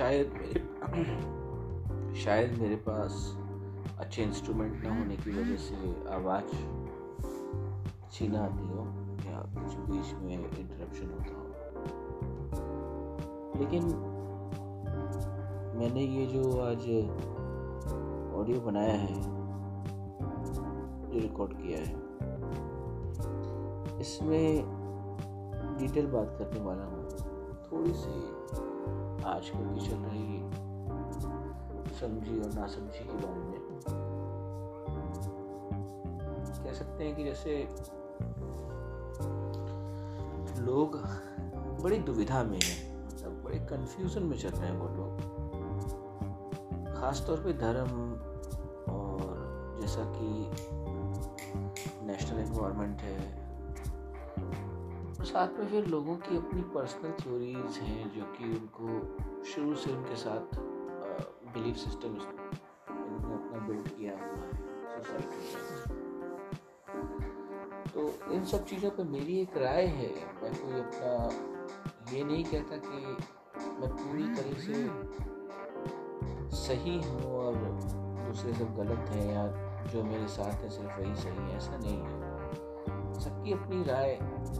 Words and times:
शायद 0.00 0.30
शायद 2.16 2.58
मेरे 2.58 2.76
पास 2.76 3.38
अच्छे 3.98 4.22
इंस्ट्रूमेंट 4.22 4.84
ना 4.84 4.98
होने 4.98 5.16
की 5.16 5.30
वजह 5.30 5.56
से 5.56 5.74
आवाज़ 6.10 6.44
अच्छी 8.04 8.28
ना 8.28 8.44
आती 8.44 8.68
हो 8.68 8.84
या 9.30 9.40
कुछ 9.56 9.74
बीच 9.90 10.14
में 10.14 10.58
इंटरप्शन 10.58 11.10
होता 11.10 11.34
हो। 11.34 11.44
लेकिन 13.58 13.84
मैंने 15.78 16.00
ये 16.00 16.26
जो 16.26 16.42
आज 16.60 16.82
ऑडियो 18.34 18.60
बनाया 18.60 18.94
है 18.94 19.14
जो 21.12 21.18
रिकॉर्ड 21.18 21.52
किया 21.52 21.78
है, 21.78 21.94
इसमें 24.00 24.64
डिटेल 25.80 26.06
बात 26.06 26.36
करने 26.38 26.60
वाला 26.60 26.84
हूँ। 26.84 27.08
थोड़ी 27.72 27.92
सी 27.92 28.40
आजकल 29.24 29.74
की 29.74 29.88
चल 29.88 29.96
रही 29.96 30.40
समझी 32.00 32.40
और 32.40 32.52
ना 32.54 32.66
समझी 32.66 32.98
के 32.98 33.12
बारे 33.12 33.40
में। 33.40 33.60
कह 36.64 36.72
सकते 36.72 37.04
हैं 37.04 37.16
कि 37.16 37.24
जैसे 37.24 37.68
लोग 40.62 40.96
बड़ी 41.82 41.98
दुविधा 41.98 42.44
में 42.44 42.58
हैं 42.64 43.06
मतलब 43.06 43.42
बड़े 43.44 43.58
कंफ्यूजन 43.58 44.22
में 44.22 44.38
चल 44.38 44.48
रहे 44.48 44.68
हैं 44.68 44.78
वो 44.78 44.88
लोग। 44.88 45.20
खासतौर 46.94 47.38
पे 47.38 47.52
धर्म 47.52 48.12
और 48.92 49.78
जैसा 49.80 50.04
कि 50.04 50.50
नेशनल 52.06 52.38
इन्वायरमेंट 52.38 53.00
है 53.00 53.39
साथ 55.30 55.58
में 55.58 55.66
फिर 55.70 55.86
लोगों 55.86 56.14
की 56.18 56.36
अपनी 56.36 56.62
पर्सनल 56.74 57.12
थ्योरीज 57.20 57.78
हैं, 57.78 58.10
जो 58.14 58.24
कि 58.36 58.44
उनको 58.50 59.44
शुरू 59.44 59.74
से 59.74 59.92
उनके 59.92 60.16
साथ 60.16 60.56
बिलीफ 61.54 61.76
सिस्टम 61.76 62.08
इन्होंने 62.08 63.34
अपना 63.34 63.66
बिल्ड 63.66 63.88
किया 63.88 64.12
हुआ 64.14 64.40
है 64.40 64.50
सोसाइटी 64.96 65.40
तो 67.92 68.00
इन 68.34 68.44
सब 68.44 68.64
चीज़ों 68.64 68.90
पे 68.90 69.04
मेरी 69.04 69.38
एक 69.40 69.56
राय 69.58 69.86
है। 69.98 70.10
मैं 70.42 70.52
कोई 70.56 70.80
अपना 70.80 71.12
ये 72.12 72.24
नहीं 72.24 72.44
कहता 72.44 72.76
कि 72.86 72.98
मैं 73.80 73.90
पूरी 73.92 74.26
तरह 74.34 74.54
से 74.60 74.76
सही 76.58 76.96
हूँ 77.02 77.22
और 77.36 77.54
दूसरे 77.54 78.52
सब 78.54 78.76
गलत 78.76 79.10
हैं 79.10 79.26
या 79.32 79.46
जो 79.92 80.02
मेरे 80.04 80.26
साथ 80.28 80.62
है, 80.62 80.70
सिर्फ़ 80.70 81.00
वही 81.00 81.14
सही 81.16 81.36
है, 81.38 81.56
ऐसा 81.56 81.76
नहीं 81.76 81.98
है। 81.98 82.29
सबकी 83.20 83.52
अपनी 83.52 83.82
राय 83.84 84.18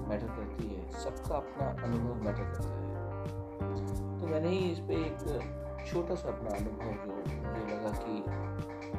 मैटर 0.09 0.27
करती 0.29 0.69
है, 0.69 0.89
सबका 1.03 1.37
अपना 1.37 1.67
अनुभव 1.85 2.25
मैटर 2.25 2.53
करता 2.53 2.75
है। 2.75 4.19
तो 4.21 4.27
मैंने 4.27 4.49
ही 4.49 4.71
इस 4.71 4.79
पर 4.81 4.93
एक 4.95 5.87
छोटा 5.87 6.15
सा 6.15 6.29
अपना 6.29 6.57
अनुभव 6.57 6.91
जो 7.05 7.13
मुझे 7.13 7.65
लगा 7.67 7.93
कि 7.99 8.15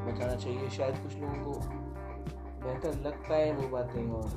बताना 0.01 0.35
चाहिए। 0.35 0.69
शायद 0.69 0.95
कुछ 0.97 1.15
लोगों 1.17 1.39
को 1.45 1.53
बेहतर 2.63 2.99
लग 2.99 3.15
पाए 3.29 3.51
वो 3.51 3.67
बातें 3.67 4.11
और 4.11 4.27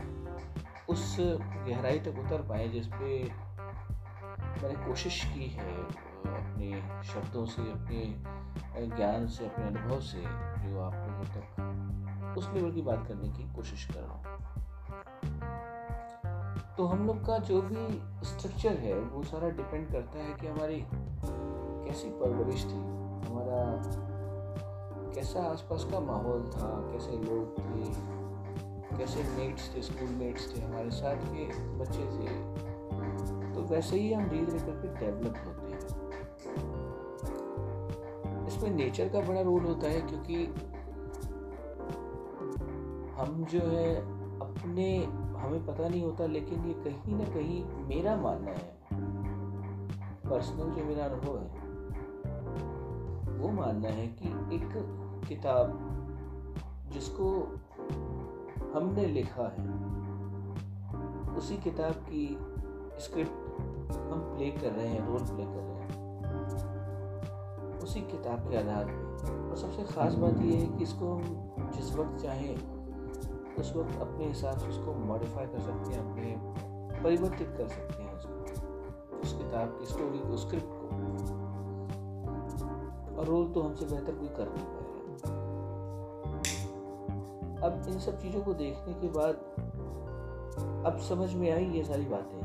उस 0.88 1.16
गहराई 1.20 1.98
तक 2.00 2.18
उतर 2.18 2.42
पाए 2.48 2.68
जिस 2.68 2.86
पे 2.88 3.22
मैंने 4.62 4.74
कोशिश 4.86 5.22
की 5.24 5.46
है 5.48 5.74
अपने 6.34 6.70
शब्दों 7.04 7.44
से, 7.46 7.62
अपने 7.62 8.86
ज्ञान 8.96 9.26
से, 9.26 9.46
अपने 9.46 9.66
अनुभव 9.66 10.00
से 10.02 10.20
जो 10.20 10.80
आप 10.80 10.94
लोगों 10.94 11.26
तक 11.34 12.36
उस 12.38 12.48
लेवल 12.54 12.72
की 12.72 12.82
बात 12.82 13.06
करने 13.08 13.28
की 13.28 13.52
कोशिश 13.54 13.84
कर 13.84 14.00
रहा 14.00 14.12
हूँ। 14.12 14.33
तो 16.76 16.84
हम 16.86 17.06
लोग 17.06 17.16
का 17.26 17.38
जो 17.38 17.60
भी 17.62 17.82
स्ट्रक्चर 18.26 18.76
है, 18.76 18.94
वो 19.00 19.22
सारा 19.22 19.48
डिपेंड 19.48 19.92
करता 19.92 20.18
है 20.18 20.34
कि 20.34 20.46
हमारी 20.46 20.86
कैसी 21.86 22.08
परवरिश 22.10 22.64
थी, 22.64 22.78
हमारा 23.28 23.60
कैसा 25.14 25.40
आसपास 25.40 25.84
का 25.84 26.00
माहौल 26.00 26.42
था, 26.42 26.70
कैसे 26.92 27.10
लोग 27.10 27.58
थे, 27.58 27.84
कैसे 28.98 29.22
मेट्स 29.22 29.74
थे 29.74 29.82
स्कूल 29.82 30.08
मेट्स 30.08 30.56
थे, 30.56 30.60
हमारे 30.60 30.90
साथ 30.90 31.16
के 31.16 31.44
बच्चे 31.78 32.00
थे। 32.00 32.28
तो 33.54 33.62
वैसे 33.62 33.96
ही 33.96 34.12
हम 34.12 34.28
धीरे 34.28 34.46
धीरे 34.46 34.58
करके 34.58 34.88
डेवलप 35.00 35.36
होते 35.46 35.66
हैं। 35.72 35.80
इसमें 38.46 38.70
नेचर 38.70 39.08
का 39.08 39.20
बड़ा 39.20 39.40
रोल 39.40 39.64
होता 39.64 39.86
है 39.86 40.00
क्योंकि 40.00 40.44
हम 43.18 43.46
जो 43.50 43.60
है 43.60 43.96
अपने 44.40 45.23
हमें 45.44 45.66
पता 45.66 45.88
नहीं 45.88 46.02
होता, 46.02 46.26
लेकिन 46.26 46.64
ये 46.64 46.74
कहीं 46.74 47.14
ना 47.14 47.24
कहीं 47.24 47.64
मेरा 47.64 48.16
मानना 48.16 48.50
है। 48.50 48.74
पर्सनल 50.30 50.70
जो 50.70 50.84
मेरा 50.84 51.04
अनुभव 51.04 51.38
है, 51.38 51.64
वो 53.38 53.48
मानना 53.48 53.88
है 53.88 54.06
कि 54.06 54.28
एक 54.28 55.24
किताब 55.28 55.90
जिसको 56.92 57.30
हमने 58.74 59.06
लिखा 59.06 59.54
है, 59.58 59.84
उसी 61.36 61.56
किताब 61.56 61.92
की 61.92 62.38
स्क्रिप्ट 63.00 63.44
हम 64.00 64.20
प्ले 64.20 64.50
कर 64.50 64.72
रहे 64.72 64.88
हैं 64.88 65.06
रोल 65.06 65.22
प्ले 65.22 65.44
कर 65.44 65.62
रहे 65.62 65.74
हैं। 65.74 65.94
उसी 67.80 68.00
किताब 68.00 68.50
के 68.50 68.56
आधार 68.56 68.84
पे। 68.84 69.50
और 69.50 69.56
सबसे 69.56 69.82
ख़ास 69.84 70.14
बात 70.14 70.38
यह 70.38 70.60
है 70.60 70.66
कि 70.66 70.84
इसको 70.84 71.12
हम 71.14 71.22
जिस 71.76 71.96
वक्त 71.96 72.22
चाहें 72.22 72.73
उस 73.60 73.72
वक्त 73.76 74.00
अपने 74.00 74.24
हिसाब 74.26 74.58
से 74.58 74.68
उसको 74.68 74.92
मॉडिफाई 74.92 75.46
कर 75.46 75.60
सकते 75.60 75.94
हैं, 75.94 76.00
अपने 76.10 77.02
परिवर्तित 77.02 77.48
कर 77.58 77.68
सकते 77.68 78.02
हैं 78.02 78.12
उसको, 78.14 78.34
उस 79.18 79.32
किताब 79.32 79.76
की 79.78 79.86
स्टोरी 79.86 80.18
को 80.18 80.36
स्क्रिप्ट 80.36 80.66
को। 80.66 80.84
और 83.16 83.24
रोल 83.26 83.52
तो 83.52 83.62
हमसे 83.62 83.84
बेहतर 83.86 84.12
कोई 84.12 84.28
कर 84.28 84.48
नहीं 84.48 84.64
पाए 84.64 84.82
अब 87.64 87.72
इन 87.88 87.98
सब 87.98 88.18
चीज़ों 88.20 88.42
को 88.42 88.54
देखने 88.54 88.94
के 88.94 89.08
बाद 89.08 89.34
अब 90.86 90.98
समझ 90.98 91.34
में 91.34 91.50
आई 91.52 91.64
ये 91.66 91.84
सारी 91.84 92.04
बातें। 92.04 92.40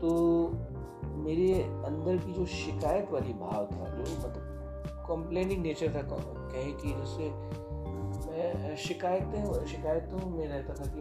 तो 0.00 0.10
मेरे 1.16 1.62
अंदर 1.62 2.16
की 2.16 2.32
जो 2.32 2.44
शिकायत 2.46 3.10
वाली 3.12 3.32
भाव 3.32 3.64
था, 3.64 3.88
जो 3.88 4.02
मतलब 4.02 5.04
कॉम्प्लेनिंग 5.08 5.62
नेचर 5.62 5.94
था 5.94 6.02
कहे 6.10 6.72
कि 6.72 6.88
जैसे 6.88 7.30
शिकायतें, 8.78 9.66
शिकायतों 9.66 10.30
में 10.30 10.46
रहता 10.48 10.74
था 10.74 10.86
कि 10.94 11.00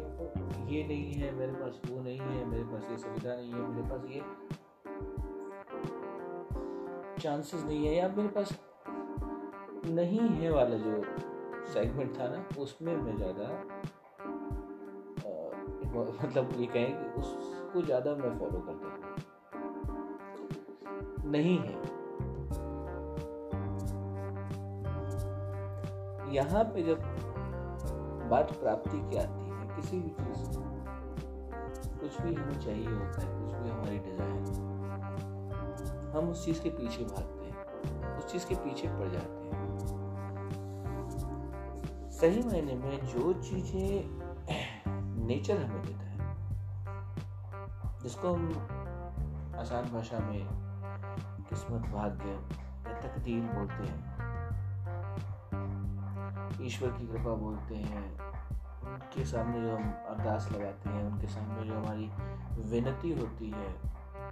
ये 0.75 0.84
नहीं 0.88 1.13
है, 1.13 1.31
मेरे 1.36 1.52
पास 1.53 1.80
वो 1.90 2.02
नहीं 2.02 2.19
है, 2.19 2.46
मेरे 2.46 2.63
पास 2.63 2.88
ये 2.91 2.97
सुविधा 2.97 3.36
नहीं 3.36 3.52
है, 3.53 3.59
मेरे 3.69 3.88
पास 3.90 4.02
ये 4.09 4.22
चांसेस 7.22 7.64
नहीं 7.64 7.85
है। 7.85 7.96
या 7.96 8.08
मेरे 8.08 8.30
पास 8.30 8.58
नहीं 9.88 10.19
है 10.19 10.52
वाला 10.52 10.78
जो 10.78 11.03
सेगमेंट 11.74 12.19
था 12.19 12.28
ना, 12.30 12.44
उसमें 12.59 12.96
मैं 12.96 13.16
ज़्यादा 13.18 13.47
मतलब 15.96 16.50
ये 16.59 16.66
कहें 16.68 16.91
कि 16.94 17.19
उसको 17.19 17.81
ज़्यादा 17.81 18.16
मैं 18.16 18.31
फॉलो 18.40 18.59
करता 18.62 18.88
हूँ 18.88 18.97
नहीं 21.31 21.58
है। 21.59 21.75
यहाँ 26.34 26.64
पे 26.66 26.84
जब 26.84 27.00
बात 28.30 28.52
प्राप्ति 28.52 28.97
की 29.00 29.18
आती 29.18 29.44
है, 29.44 29.75
किसी 29.75 30.00
भी 30.00 30.09
चीज़ 30.09 30.41
कुछ 32.00 32.22
भी 32.22 32.34
हमें 32.34 32.59
चाहिए 32.59 32.88
होता 32.88 33.22
है, 33.22 33.28
कुछ 33.41 33.53
भी 33.53 33.69
हमारी 33.69 33.97
डिज़ायर 34.00 34.63
हम 36.16 36.30
उस 36.30 36.46
चीज़ 36.46 36.62
के 36.62 36.69
पीछे 36.69 37.03
भागते 37.03 37.46
हैं, 37.46 38.18
उस 38.18 38.31
चीज़ 38.31 38.46
के 38.47 38.56
पीछे 38.56 38.88
पड़ 38.88 39.09
जाते 39.09 39.34
हैं। 39.34 39.53
सही 42.12 42.44
मायने 42.44 42.75
में 42.75 43.06
जो 43.06 43.34
चीज़ें 43.34 43.90
नेचर 45.28 45.58
हमें 45.58 45.82
देता 45.85 46.05
है, 46.05 46.17
जिसको 48.03 48.34
हम 48.34 49.55
आसान 49.59 49.91
भाषा 49.94 50.20
में 50.20 50.47
किस्मत, 51.49 51.82
भाग्य 51.91 52.29
या 52.29 52.99
तकदीर 53.02 53.41
बोलते 53.41 53.84
हैं, 53.84 53.99
ईश्वर 56.66 56.90
की 56.90 57.08
कृपा 57.08 57.34
बोलते 57.35 57.76
हैं 57.76 58.24
उनके 58.96 59.26
सामने 59.26 59.62
जो 59.62 59.76
हम 59.76 59.84
अरदास 59.84 60.50
लगाते 60.52 60.90
हैं, 60.90 61.12
उनके 61.12 61.28
सामने 61.28 61.68
जो 61.68 61.74
हमारी 61.74 62.12
विनती 62.70 63.20
होती 63.20 63.50
है, 63.50 63.68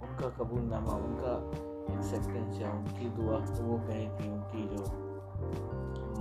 उनका 0.02 0.28
कबूलनामा, 0.28 0.92
उनका 0.92 1.50
एक्सेप्टेंस 1.94 2.60
या 2.60 2.72
उनकी 2.72 3.08
दुआ, 3.08 3.36
वो 3.38 3.78
कहें 3.78 4.18
कि 4.18 4.28
उनकी 4.28 4.76
जो 4.76 4.82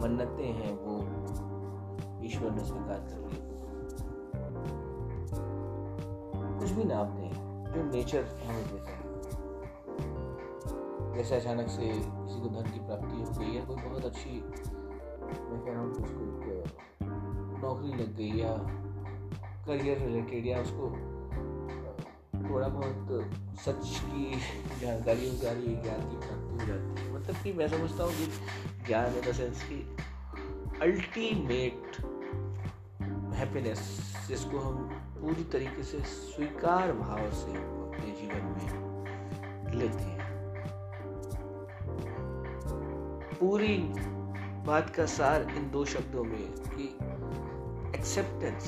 मन्नतें 0.01 0.54
हैं, 0.54 0.78
वो 0.78 1.00
ईश्वर 2.24 2.51
ने 2.51 2.63
स्वीकार 2.63 3.00
कर 3.00 3.18
ली। 3.18 3.54
कुछ 6.60 6.72
भी 6.72 6.84
नाम 6.84 7.07
दें, 7.07 7.31
जो 7.74 7.84
नेचर 7.84 8.24
हमें 8.24 8.63
देता 8.63 8.92
है। 8.92 9.13
जैसे 11.13 11.36
अचानक 11.36 11.68
से 11.68 11.88
किसी 11.88 12.42
को 12.42 12.48
धन 12.48 12.72
की 12.72 12.80
प्राप्ति 12.80 13.24
हो 13.24 13.40
गई 13.40 13.51
या 13.51 13.66
कोई 13.66 13.75
बहुत 13.75 14.06
अच्छी 14.06 14.44
मैं 15.51 15.66
कह 15.66 15.72
रहा 15.72 15.81
हूँ। 15.81 15.94
कि 15.94 16.04
उसको 16.04 17.02
नौकरी 17.63 17.92
लग 18.01 18.15
गई 18.18 18.31
या 18.39 18.54
करियर 19.68 19.98
रिलेटेड 20.00 20.45
या 20.45 20.62
उसको 20.62 20.92
थोड़ा 22.44 22.68
बहुत 22.68 23.12
सच 23.65 24.00
की 24.06 24.39
जानकारी 24.80 25.30
हो 25.30 25.36
जा 25.38 25.51
रही 25.51 25.74
है, 25.74 25.81
ज्ञान 25.83 26.10
की 26.10 26.18
प्राप्ति 26.18 26.51
हो 26.51 26.57
जाती 26.68 27.01
है। 27.01 27.13
मतलब 27.13 27.36
कि 27.44 27.54
मैं 27.54 27.68
समझता 27.68 28.04
हूँ 28.04 28.13
कि 28.13 28.86
ज्ञान 28.88 29.13
इन 29.13 29.21
द 29.21 29.33
सेंस 29.33 29.63
की 29.63 29.80
अल्टीमेट 30.81 31.98
हैप्पीनेस 33.36 33.81
जिसको 34.27 34.59
हम 34.59 34.75
पूरी 35.19 35.44
तरीके 35.44 35.83
से 35.83 36.00
स्वीकार 36.06 36.92
भाव 36.94 37.31
से 37.31 37.51
अपने 37.51 38.12
जीवन 38.21 38.44
में 38.56 38.68
लेते 39.75 40.04
हैं। 40.04 40.21
पूरी 43.39 43.77
बात 44.68 44.89
का 44.89 45.06
सार 45.06 45.42
इन 45.57 45.69
दो 45.71 45.86
शब्दों 45.86 46.24
में 46.24 46.45
कि 46.68 46.86
एक्सेप्टेंस 48.03 48.63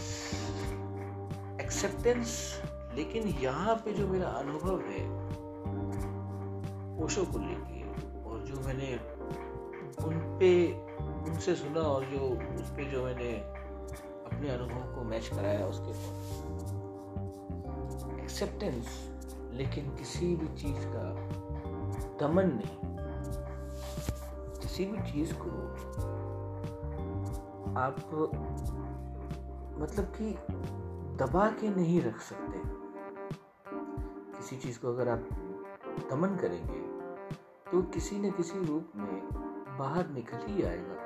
एक्सेप्टेंस 1.62 2.62
लेकिन 2.96 3.28
यहाँ 3.28 3.76
पे 3.76 3.94
जो 3.94 4.08
मेरा 4.08 4.28
अनुभव 4.28 4.80
है 4.80 5.02
ओशो 7.04 7.26
को 7.26 7.40
लेके 7.40 7.82
और 8.24 8.40
जो 8.40 8.62
मैंने 8.68 8.96
उन 10.06 10.38
पे, 10.40 10.74
उनसे 11.32 11.56
सुना 11.56 11.80
और 11.80 12.06
जो 12.06 12.20
उस 12.64 12.70
पे 12.70 12.86
जो 12.86 13.04
मैंने 13.04 13.34
अपने 14.26 14.50
अनुभव 14.50 14.96
को 14.96 15.04
मैच 15.04 15.28
कराया 15.28 15.68
उसके 15.68 15.92
एक्सेप्टेंस 18.24 18.88
लेकिन 19.52 19.96
किसी 19.96 20.36
भी 20.36 20.48
चीज़ 20.58 20.86
का 20.86 21.06
दमन 22.20 22.46
नहीं। 22.46 22.78
किसी 24.62 24.86
भी 24.86 25.12
चीज़ 25.12 25.34
को 25.34 25.50
आप 27.80 27.96
मतलब 29.78 30.06
कि 30.18 30.32
दबा 31.18 31.50
के 31.52 31.70
नहीं 31.70 32.02
रख 32.02 32.20
सकते। 32.22 32.60
किसी 34.38 34.58
चीज़ 34.58 34.80
को 34.80 34.88
अगर 34.88 35.10
आप 35.10 35.28
दमन 36.10 36.36
करेंगे 36.36 36.80
तो 37.72 37.82
किसी 37.94 38.20
न 38.20 38.32
किसी 38.32 38.66
रूप 38.66 38.92
में 38.96 39.16
बाहर 39.80 40.10
निकल 40.10 40.46
ही 40.48 40.64
आएगा। 40.64 40.98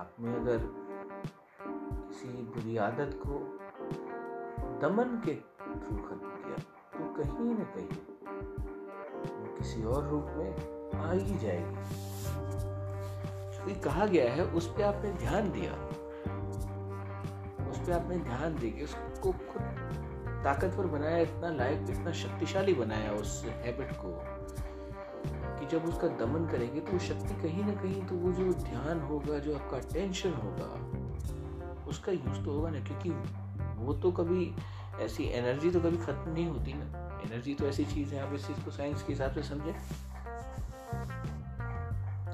आपने 0.00 0.34
अगर 0.36 0.58
किसी 2.08 2.28
बुरी 2.28 2.76
आदत 2.76 3.20
को 3.26 3.38
दमन 4.80 5.20
के 5.24 5.34
थ्रू 5.34 5.96
खत्म 5.98 6.30
किया 6.36 6.56
तो 6.92 7.02
कहीं 7.14 7.50
न 7.50 7.64
कहीं 7.74 7.94
वो 9.30 9.46
किसी 9.56 9.84
और 9.84 10.08
रूप 10.08 10.26
में 10.36 10.50
आ 11.00 11.12
ही 11.12 11.38
जाएगी। 11.38 11.74
कहा 13.80 14.06
गया 14.06 14.32
है, 14.32 14.44
उस 14.46 14.66
पर 14.68 14.82
आपने 14.82 15.10
ध्यान 15.12 15.50
दिया। 15.52 15.72
पर 17.86 17.92
आपने 17.92 18.16
ध्यान 18.16 18.56
दे 18.58 18.70
के 18.70 18.84
उसको 18.84 19.32
खुद 19.32 19.62
ताकतवर 20.44 20.86
बनाया, 20.86 21.18
इतना 21.18 21.48
लायक, 21.48 21.86
इतना 21.90 22.12
शक्तिशाली 22.12 22.74
बनाया 22.74 23.10
उस 23.12 23.44
हैबिट 23.44 23.92
को 23.92 24.42
कि 25.58 25.66
जब 25.66 25.84
उसका 25.84 26.08
दमन 26.08 26.46
करेंगे 26.46 26.80
तो 26.80 26.92
वो 26.92 26.98
शक्ति 26.98 27.42
कहीं 27.42 27.64
ना 27.64 27.72
कहीं 27.72 28.06
तो 28.06 28.14
वो 28.14 28.32
जो 28.32 28.52
ध्यान 28.52 29.00
होगा, 29.00 29.38
जो 29.38 29.54
आपका 29.54 29.78
टेंशन 29.78 30.32
होगा, 30.32 30.68
उसका 31.86 32.12
यूज़ 32.12 32.44
तो 32.44 32.52
होगा 32.52 32.70
ना। 32.70 32.80
क्योंकि 32.80 33.10
वो 33.84 33.94
तो 33.94 34.12
कभी 34.12 34.54
ऐसी 35.00 35.24
एनर्जी 35.24 35.70
तो 35.70 35.80
कभी 35.80 35.96
खत्म 35.96 36.32
नहीं 36.32 36.46
होती 36.46 36.72
ना। 36.72 36.84
एनर्जी 37.26 37.54
तो 37.54 37.66
ऐसी 37.66 37.84
चीज़ 37.84 38.14
है, 38.14 38.28
आप 38.28 38.34
इस 38.34 38.46
चीज़ 38.46 38.64
को 38.64 38.70
साइंस 38.70 39.02
के 39.02 39.12
हिसाब 39.12 39.32
से 39.32 39.42
समझे। 39.42 39.72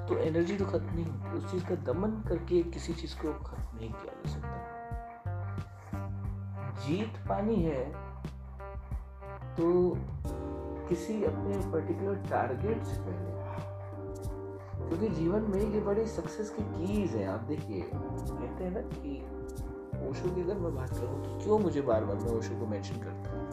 तो 0.07 0.17
एनर्जी 0.17 0.57
तो 0.57 0.65
खत्म 0.65 0.95
नहीं 0.95 1.05
होती, 1.05 1.37
उस 1.37 1.51
चीज़ 1.51 1.65
का 1.65 1.75
दमन 1.75 2.11
करके 2.11 2.63
किसी 2.63 2.93
चीज़ 2.93 3.15
को 3.15 3.33
खत्म 3.33 3.77
नहीं 3.77 3.93
किया 3.93 4.13
जा 4.13 4.31
सकता। 4.33 4.78
जीत 6.85 7.17
पानी 7.29 7.55
है 7.55 7.83
तो 9.55 9.97
किसी 10.89 11.23
अपने 11.23 11.71
पर्टिकुलर 11.71 12.15
टारगेट 12.29 12.83
से 12.83 13.01
पहले 13.01 13.27
क्योंकि 14.89 15.07
जीवन 15.15 15.41
में 15.41 15.59
ये 15.61 15.79
बड़ी 15.79 16.05
सक्सेस 16.05 16.49
की 16.49 16.63
कीज 16.63 17.15
है, 17.15 17.25
आप 17.27 17.39
देखिए, 17.39 17.81
कहते 17.81 18.63
हैं 18.63 18.71
ना 18.71 18.81
कि 18.81 19.11
ओशो 20.09 20.29
की 20.35 20.41
अगर 20.41 20.55
मैं 20.55 20.75
बात 20.75 20.89
करूँ 20.89 21.23
तो 21.23 21.39
क्यों 21.43 21.59
मुझे 21.59 21.81
बार 21.81 22.05
बार 22.05 22.15
मैं 22.15 22.31
ओशो 22.31 22.59
को 22.59 22.65
मेंशन 22.65 22.95
करता 22.95 23.31
हूँ? 23.31 23.45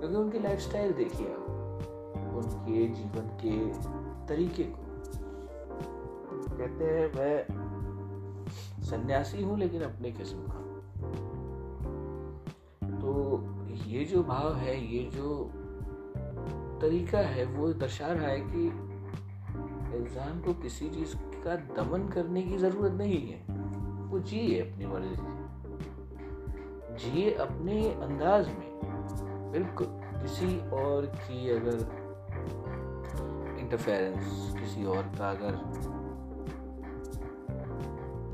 क्योंकि 0.00 0.16
उनकी 0.16 0.38
लाइफस्टाइल 0.38 0.92
देखिए 0.92 1.26
आप, 1.26 1.46
उनके 2.36 2.86
जीवन 2.88 3.28
के 3.44 3.52
तरीके 4.26 4.64
को। 4.64 4.82
कहते 6.56 6.84
हैं, 6.84 7.06
मैं 7.14 7.36
सन्यासी 8.82 9.42
हूँ, 9.42 9.58
लेकिन 9.58 9.82
अपने 9.82 10.12
किस्म 10.12 10.36
का 10.36 10.77
तो 13.08 13.42
ये 13.86 14.04
जो 14.04 14.22
भाव 14.22 14.54
है, 14.54 14.94
ये 14.94 15.10
जो 15.10 15.50
तरीका 16.80 17.18
है, 17.18 17.44
वो 17.44 17.72
दर्शा 17.72 18.06
रहा 18.06 18.26
है 18.26 18.40
कि 18.40 18.66
इंसान 19.96 20.42
को 20.42 20.54
किसी 20.54 20.90
चीज़ 20.90 21.16
का 21.16 21.56
दमन 21.56 22.08
करने 22.08 22.42
की 22.42 22.58
ज़रूरत 22.58 22.92
नहीं 22.92 23.32
है। 23.32 23.54
वो 24.06 24.18
जिए 24.18 24.60
अपनी 24.60 24.86
मर्ज़ी 24.86 25.16
से। 25.16 25.38
जिए 26.98 27.34
अपने 27.34 27.94
अंदाज 27.94 28.48
में। 28.48 28.80
बिल्कुल, 29.52 29.86
किसी 30.22 30.70
और 30.70 31.06
की 31.06 31.50
अगर 31.50 32.08
इंटरफेरेंस 33.58 34.54
किसी 34.60 34.84
और 34.84 35.02
का 35.02 35.30
अगर 35.30 35.58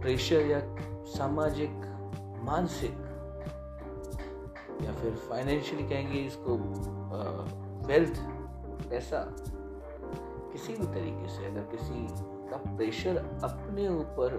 प्रेशर 0.01 0.41
या 0.41 0.61
सामाजिक 1.05 1.71
मानसिक 2.45 3.04
या 4.83 4.93
फिर 4.93 5.15
फाइनेंशियली 5.29 5.89
कहेंगे 5.89 6.21
इसको 6.21 6.57
वेल्थ 7.89 8.21
पैसा, 8.89 9.21
किसी 10.53 10.73
भी 10.73 10.87
तरीके 10.87 11.29
से 11.29 11.47
अगर 11.47 11.63
किसी 11.71 12.07
का 12.51 12.57
प्रेशर 12.67 13.17
अपने 13.45 13.89
ऊपर 13.91 14.37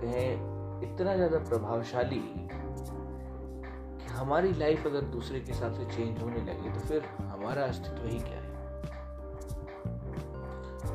कहें, 0.00 0.32
इतना 0.84 1.14
ज़्यादा 1.16 1.38
प्रभावशाली 1.40 2.22
कि 3.98 4.10
हमारी 4.10 4.52
लाइफ 4.54 4.86
अगर 4.86 5.00
दूसरे 5.12 5.40
के 5.40 5.52
हिसाब 5.52 5.74
से 5.74 5.84
चेंज 5.86 6.22
होने 6.22 6.40
लगे 6.42 6.70
तो 6.70 6.80
फिर 6.80 7.04
हमारा 7.20 7.64
अस्तित्व 7.64 8.06
ही 8.06 8.18
क्या 8.18 8.38
है? 8.38 8.46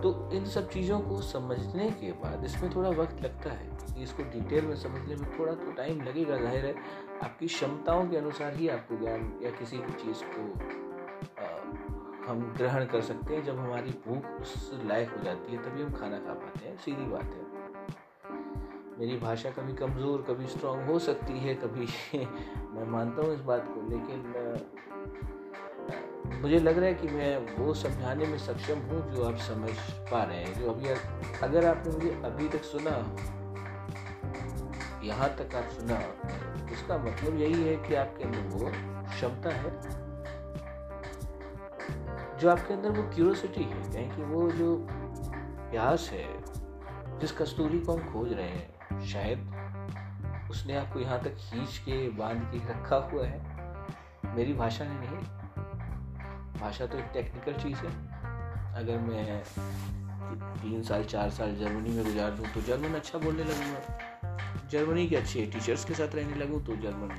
तो 0.02 0.30
इन 0.34 0.46
सब 0.46 0.70
चीज़ों 0.70 1.00
को 1.00 1.22
समझने 1.22 1.90
के 1.92 2.12
बाद 2.24 2.44
इसमें 2.46 2.76
थोड़ा 2.76 2.90
वक्त 2.92 3.22
लगता 3.24 3.50
है। 3.52 3.73
इसको 4.04 4.24
डिटेल 4.34 4.66
में 4.66 4.76
समझने 4.76 5.16
में 5.16 5.28
थोड़ा 5.40 5.54
तो 5.54 5.72
टाइम 5.72 6.02
लगेगा 6.02 6.38
ज़ाहिर 6.38 6.66
है। 6.66 6.76
आपकी 7.24 7.48
क्षमताओं 7.48 8.08
के 8.10 8.18
अनुसार 8.18 8.56
ही 8.56 8.68
आपको 8.70 8.98
ज्ञान 8.98 9.32
या 9.44 9.52
किसी 9.60 9.78
भी 9.78 9.94
चीज़ 10.04 10.24
को 10.36 10.44
आ, 11.40 11.48
हम 12.28 12.42
ग्रहण 12.58 12.86
कर 12.86 13.02
सकते 13.02 13.36
हैं। 13.36 13.44
जब 13.44 13.60
हमारी 13.60 13.92
भूख 14.08 14.42
उस 14.42 14.72
लायक 14.86 15.10
हो 15.18 15.24
जाती 15.24 15.56
है 15.56 15.64
तभी 15.64 15.84
हम 15.84 15.94
खाना 15.94 16.20
खा 16.20 16.34
पाते 16.34 16.68
हैं। 16.68 16.78
सीधी 16.78 17.06
बात 17.06 17.34
है। 17.34 17.52
मेरी 19.00 19.18
भाषा 19.18 19.50
कभी 19.50 19.74
कमज़ोर 19.74 20.22
कभी 20.28 20.48
स्ट्रांग 20.48 20.86
हो 20.90 20.98
सकती 21.00 21.40
है 21.40 21.54
कभी 21.56 21.88
मैं 22.74 22.86
मानता 22.92 23.22
हूँ 23.22 23.34
इस 23.36 23.42
बात 23.42 23.68
को 23.68 23.90
लेकिन 23.90 24.20
मुझे 26.42 26.60
लग 26.60 26.78
रहा 26.78 26.86
है 26.86 26.94
कि 26.94 27.08
मैं 27.08 27.58
वो 27.58 27.74
समझाने 27.74 28.26
में 28.26 28.38
सक्षम 28.38 28.80
हूँ 28.88 29.02
जो 29.12 29.24
आप 29.24 29.38
समझ 29.40 29.72
पा 30.12 30.24
रहे 30.24 30.38
हैं। 30.38 30.54
जो 30.60 30.70
अभी 30.72 30.88
अगर 31.44 31.66
आपने 31.66 31.94
मुझे 31.94 32.10
अभी 32.26 32.48
तक 32.50 32.64
सुना 32.64 32.92
यहाँ 35.04 35.30
तक 35.38 35.56
आप 35.56 35.70
सुना 35.70 35.96
उसका 36.74 36.98
मतलब 36.98 37.40
यही 37.40 37.64
है 37.64 37.76
कि 37.88 37.96
आपके 37.96 38.24
अंदर 38.24 38.40
वो 38.50 38.70
क्षमता 39.08 39.50
है, 39.50 39.72
जो 42.40 42.50
आपके 42.50 42.74
अंदर 42.74 42.90
वो 42.92 43.04
क्यूरोसिटी 43.10 43.64
है 43.64 43.82
कहें 43.94 44.16
कि 44.16 44.22
वो 44.24 44.50
जो 44.52 44.76
प्यास 44.88 46.10
है, 46.14 46.26
जिस 47.20 47.32
कस्तूरी 47.32 47.80
को 47.80 47.94
हम 47.94 48.12
खोज 48.14 48.34
रहे 48.34 48.48
हैं, 48.48 49.02
शायद 49.06 50.50
उसने 50.52 50.76
आपको 50.78 51.00
यहाँ 51.00 51.20
तक 51.24 51.36
खींच 51.40 51.78
के, 51.78 52.10
बाँध 52.10 52.42
के 52.52 52.58
रखा 52.70 52.96
हुआ 53.12 53.26
है। 53.26 54.36
मेरी 54.36 54.54
भाषा 54.54 54.86
ने 54.86 54.96
नहीं, 55.00 55.18
भाषा 56.60 56.86
तो 56.86 56.98
एक 56.98 57.10
टेक्निकल 57.14 57.62
चीज़ 57.64 57.78
है। 57.78 57.92
अगर 58.76 58.98
मैं 59.02 59.44
तीन 60.56 60.82
साल, 60.84 61.04
चार 61.06 61.30
साल 61.30 61.56
जर्मनी 61.56 61.90
में 61.90 62.04
गुजार 62.06 62.32
दूँ 62.32 62.46
तो 62.54 62.62
जर्मन 62.62 62.96
अच्छा 62.96 63.20
बोलने 63.20 63.44
लगूँगा। 63.44 64.12
जर्मनी 64.74 65.08
के 65.08 65.16
अच्छे 65.16 65.46
टीचर्स 65.54 65.86
के 65.86 65.94
साथ 65.94 66.16
रहने 66.16 66.36
लगूँ 66.36 66.64
तो 66.66 66.76
जर्मन 66.84 67.10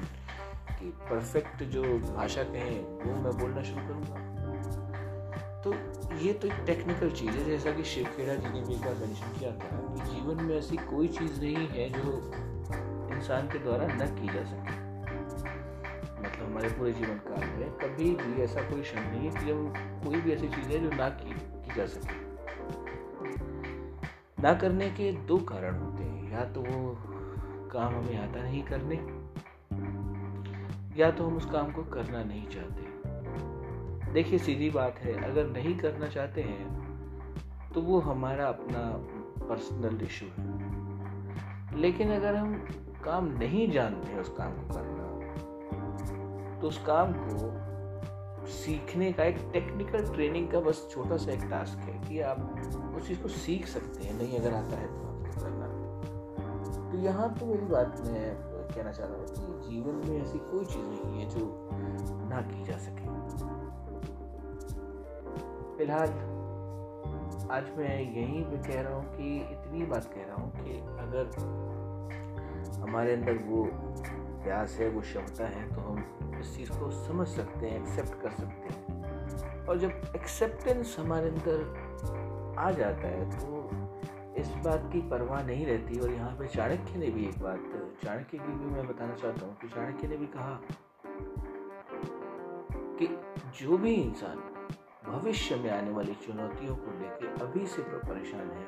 की 0.78 0.90
परफेक्ट 1.10 1.62
जो 1.72 1.82
भाषा 1.82 2.42
कहें 2.44 2.78
वो 3.02 3.16
मैं 3.22 3.32
बोलना 3.38 3.62
शुरू 3.62 3.82
करूँगा। 3.88 4.22
तो 5.64 5.72
ये 6.18 6.32
तो 6.32 6.48
एक 6.48 6.56
टेक्निकल 6.66 7.10
चीज़ 7.10 7.30
है 7.30 7.44
जैसा 7.44 7.70
कि 7.70 7.84
शिवखेड़ा 7.84 8.34
जी 8.34 8.48
ने 8.48 8.60
भी 8.60 8.74
एक 8.74 8.80
बार 8.80 8.94
मेंशन 8.96 9.38
किया 9.38 9.50
था 9.60 9.68
कि 9.86 10.00
जीवन 10.10 10.42
में 10.44 10.56
ऐसी 10.56 10.76
कोई 10.90 11.08
चीज़ 11.18 11.40
नहीं 11.40 11.68
है 11.68 11.88
जो 11.90 12.12
इंसान 13.14 13.48
के 13.48 13.58
द्वारा 13.58 13.86
न 13.92 14.08
की 14.18 14.28
जा 14.34 14.42
सके। 14.44 14.74
मतलब 16.20 16.44
हमारे 16.44 16.68
पूरे 16.68 16.92
जीवन 16.92 17.18
काल 17.28 17.46
में 17.58 17.70
कभी 17.78 18.10
भी 18.16 18.42
ऐसा 18.42 18.60
कोई 18.70 18.82
क्षण 18.82 19.00
नहीं 19.00 19.28
है 19.28 19.32
कि 19.38 19.46
जब 19.46 19.58
कोई 20.04 20.20
भी 20.20 20.32
ऐसी 20.32 20.48
चीज़ 20.48 20.68
है 20.68 20.78
जो 20.80 20.90
ना 20.96 21.08
की, 21.20 21.32
की 21.64 21.74
जा 21.76 21.86
सके। 21.86 22.22
ना 24.42 24.52
करने 24.60 24.88
के 24.90 25.12
दो 25.26 25.38
कारण 25.52 25.78
होते 25.78 26.02
हैं 26.02 26.32
या 26.32 26.44
तो 26.52 26.60
वो 26.60 26.78
काम 27.74 27.94
हमें 27.94 28.16
आता 28.18 28.42
नहीं 28.42 28.62
करने, 28.62 28.96
या 30.96 31.10
तो 31.10 31.26
हम 31.26 31.36
उस 31.36 31.46
काम 31.46 31.72
को 31.72 31.82
करना 31.84 32.22
नहीं 32.24 32.46
चाहते। 32.48 34.12
देखिए, 34.12 34.38
सीधी 34.38 34.70
बात 34.70 34.98
है, 34.98 35.12
अगर 35.24 35.46
नहीं 35.46 35.76
करना 35.78 36.08
चाहते 36.08 36.42
हैं 36.42 37.72
तो 37.74 37.82
वो 37.82 37.98
हमारा 38.00 38.46
अपना 38.48 38.82
पर्सनल 39.44 40.00
इशू 40.02 40.26
है। 40.38 41.80
लेकिन 41.80 42.12
अगर 42.12 42.34
हम 42.36 42.54
काम 43.04 43.24
नहीं 43.38 43.70
जानते 43.70 44.18
उस 44.20 44.28
काम 44.28 44.52
को 44.52 44.74
करना 44.74 45.02
तो 46.60 46.68
उस 46.68 46.78
काम 46.78 47.12
को 47.16 48.46
सीखने 48.46 49.12
का 49.12 49.24
एक 49.24 49.38
टेक्निकल 49.52 50.06
ट्रेनिंग 50.14 50.48
का 50.48 50.60
बस 50.60 50.88
छोटा 50.92 51.16
सा 51.16 51.32
एक 51.32 51.42
टास्क 51.50 51.78
है 51.78 51.98
कि 52.08 52.20
आप 52.20 52.38
उस 52.96 53.08
चीज़ 53.08 53.22
को 53.22 53.28
सीख 53.28 53.66
सकते 53.66 54.04
हैं, 54.04 54.14
नहीं 54.18 54.38
अगर 54.38 54.54
आता 54.54 54.76
है 54.76 54.86
तो। 54.88 55.13
तो 56.94 56.98
यहाँ 57.00 57.28
तो 57.34 57.46
मेरी 57.46 57.66
बात 57.66 58.00
मैं 58.06 58.26
कहना 58.74 58.90
चाह 58.92 59.06
रहा 59.06 59.16
हूँ 59.16 59.24
कि 59.26 59.68
जीवन 59.68 59.94
में 60.08 60.20
ऐसी 60.20 60.38
कोई 60.40 60.64
चीज़ 60.64 60.84
नहीं 60.88 61.20
है 61.20 61.28
जो 61.30 61.68
ना 62.30 62.40
की 62.40 62.64
जा 62.64 62.76
सके। 62.78 63.06
फ़िलहाल, 65.76 66.12
आज 67.50 67.70
मैं 67.78 67.96
यहीं 68.00 68.44
पे 68.44 68.56
कह 68.68 68.80
रहा 68.80 68.94
हूँ 68.94 69.04
कि 69.16 69.34
इतनी 69.54 69.86
बात 69.86 70.04
कह 70.04 70.26
रहा 70.28 70.36
हूँ 70.36 70.50
कि 70.52 70.78
अगर 71.04 71.24
हमारे 72.80 73.12
अंदर 73.12 73.42
वो 73.48 73.64
प्यास 74.44 74.76
है, 74.80 74.88
वो 74.88 75.00
क्षमता 75.00 75.46
है 75.46 75.68
तो 75.74 75.80
हम 75.80 76.40
इस 76.40 76.56
चीज़ 76.56 76.70
को 76.70 76.90
समझ 77.06 77.26
सकते 77.28 77.66
हैं 77.66 77.80
एक्सेप्ट 77.80 78.22
कर 78.22 78.30
सकते 78.30 78.74
हैं। 78.74 79.66
और 79.66 79.78
जब 79.78 79.90
एक्सेप्टेंस 80.16 80.96
हमारे 80.98 81.28
अंदर 81.28 82.54
आ 82.58 82.70
जाता 82.70 83.08
है 83.08 83.30
तो 83.30 83.62
इस 84.44 84.54
बात 84.64 84.90
की 84.92 85.00
परवाह 85.00 85.42
नहीं 85.42 85.66
रहती 85.66 85.98
और 85.98 86.10
यहाँ 86.10 86.30
पे 86.30 86.46
चाणक्य 86.46 86.98
ने 86.98 87.06
भी 87.06 87.24
एक 87.24 87.38
बात 87.42 87.58
चाणक्य 88.04 88.38
की 88.38 88.52
भी 88.52 88.64
मैं 88.64 88.86
बताना 88.88 89.14
चाहता 89.14 89.46
हूँ 89.46 89.56
कि 89.62 89.68
चाणक्य 89.68 90.08
ने 90.08 90.16
भी 90.16 90.26
कहा 90.26 90.60
कि 92.98 93.06
जो 93.60 93.78
भी 93.78 93.94
इंसान 93.94 94.36
भविष्य 95.06 95.56
में 95.56 95.70
आने 95.70 95.90
वाली 95.90 96.14
चुनौतियों 96.14 96.76
को 96.76 96.90
लेकर 97.00 97.42
अभी 97.42 97.66
से 97.66 97.82
परेशान 97.82 98.50
है, 98.50 98.66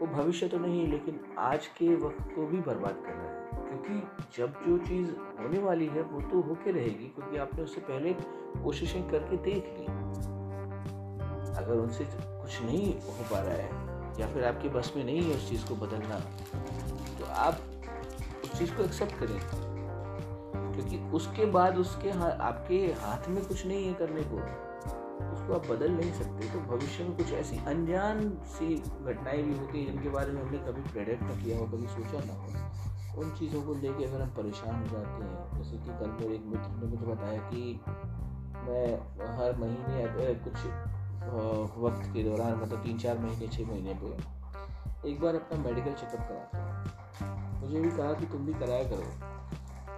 वो 0.00 0.06
भविष्य 0.06 0.48
तो 0.48 0.58
नहीं, 0.58 0.86
लेकिन 0.88 1.20
आज 1.38 1.66
के 1.66 1.94
वक्त 1.96 2.22
को 2.34 2.46
भी 2.46 2.60
बर्बाद 2.60 3.02
कर 3.06 3.12
रहा 3.12 3.30
है। 3.30 3.48
क्योंकि 3.52 4.02
जब 4.38 4.62
जो 4.68 4.78
चीज़ 4.78 5.10
होने 5.42 5.58
वाली 5.58 5.86
है, 5.86 6.02
वो 6.02 6.20
तो 6.20 6.40
होके 6.40 6.70
रहेगी, 6.70 7.08
क्योंकि 7.08 7.36
आपने 7.36 7.62
उससे 7.62 7.80
पहले 7.80 8.12
कोशिशें 8.62 9.08
करके 9.08 9.36
देख 9.36 9.74
ली। 9.78 9.84
अगर 11.54 11.74
उनसे 11.74 12.04
कुछ 12.14 12.62
नहीं 12.62 12.94
हो 12.94 13.24
पा 13.30 13.40
रहा 13.40 13.54
है 13.54 13.89
या 14.18 14.26
फिर 14.26 14.44
आपके 14.44 14.68
बस 14.68 14.92
में 14.96 15.04
नहीं 15.04 15.22
है 15.22 15.36
उस 15.36 15.48
चीज़ 15.48 15.66
को 15.66 15.74
बदलना 15.74 16.20
तो 17.18 17.24
आप 17.24 17.60
उस 18.44 18.58
चीज़ 18.58 18.74
को 18.74 18.82
एक्सेप्ट 18.82 19.12
करें। 19.12 19.40
क्योंकि 20.74 20.98
उसके 20.98 21.46
बाद 21.46 21.78
उसके 21.78 22.10
हा, 22.10 22.28
आपके 22.28 22.76
हाथ 22.76 23.28
में 23.28 23.44
कुछ 23.44 23.66
नहीं 23.66 23.86
है 23.86 23.94
करने 23.94 24.20
को 24.22 24.36
उसको 25.32 25.54
आप 25.54 25.66
बदल 25.66 25.90
नहीं 25.90 26.12
सकते। 26.12 26.52
तो 26.52 26.60
भविष्य 26.60 27.04
में 27.04 27.16
कुछ 27.16 27.32
ऐसी 27.32 27.56
अनजान 27.56 28.30
सी 28.30 28.74
घटनाएँ 29.02 29.42
भी 29.42 29.58
होती 29.58 29.84
हैं 29.84 29.92
जिनके 29.92 30.08
बारे 30.08 30.32
में 30.32 30.42
हमने 30.42 30.58
कभी 30.58 30.82
प्रेडिक्ट 30.92 31.22
ना 31.22 31.34
किया 31.34 31.58
हो 31.58 31.64
कभी 31.64 31.86
सोचा 31.86 32.20
ना 32.24 32.32
हो। 32.32 33.20
उन 33.20 33.30
चीज़ों 33.30 33.62
को 33.62 33.74
लेके 33.74 34.04
अगर 34.04 34.20
हम 34.20 34.28
परेशान 34.28 34.74
हो 34.74 34.86
जाते 34.86 35.24
हैं 35.24 35.58
जैसे 35.58 35.76
कि 35.76 35.90
कल 35.90 36.10
मेरे 36.20 36.34
एक 36.34 36.42
मित्र 36.44 36.68
ने 36.68 36.86
मुझे 36.86 37.06
बताया 37.06 37.38
कि 37.38 37.80
मैं 38.60 38.94
हर 39.38 39.56
महीने 39.56 40.34
कुछ 40.34 40.54
वक्त 41.20 42.12
के 42.12 42.22
दौरान 42.22 42.54
मतलब 42.54 42.82
तीन 42.82 42.98
चार 42.98 43.18
महीने 43.18 43.48
छः 43.48 43.66
महीने 43.66 43.94
पे। 43.94 45.10
एक 45.10 45.20
बार 45.20 45.34
अपना 45.34 45.58
मेडिकल 45.58 45.92
चेकअप 45.92 46.28
कराता 46.28 46.58
हूँ। 46.58 47.60
मुझे 47.60 47.80
भी 47.80 47.90
कहा 47.90 48.12
कि 48.12 48.26
तुम 48.26 48.46
भी 48.46 48.52
कराया 48.52 48.84
करो। 48.84 49.30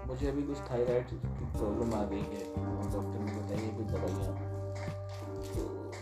मुझे 0.07 0.29
अभी 0.29 0.43
कुछ 0.43 0.59
थायराइड 0.59 1.07
की 1.07 1.17
प्रॉब्लम 1.59 1.95
आ 1.95 2.05
गई 2.05 2.21
है। 2.21 2.45
डॉक्टर 2.93 3.19
ने 3.19 3.33
बताइए 3.33 3.69
कुछ 3.69 3.87
दवाइयाँ। 3.87 4.37